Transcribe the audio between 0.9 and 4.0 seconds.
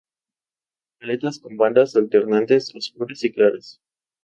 Aletas con bandas alternantes oscuras y claras.